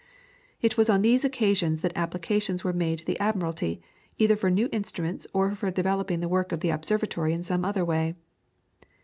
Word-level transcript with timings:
It 0.63 0.77
was 0.77 0.89
on 0.89 1.03
these 1.03 1.23
occasions 1.23 1.81
that 1.81 1.91
applications 1.95 2.63
were 2.63 2.73
made 2.73 2.97
to 2.97 3.05
the 3.05 3.19
Admiralty, 3.19 3.83
either 4.17 4.35
for 4.35 4.49
new 4.49 4.67
instruments 4.71 5.27
or 5.31 5.53
for 5.53 5.69
developing 5.69 6.21
the 6.21 6.27
work 6.27 6.51
of 6.51 6.61
the 6.61 6.71
observatory 6.71 7.33
in 7.33 7.43
some 7.43 7.63
other 7.63 7.85
way. 7.85 8.15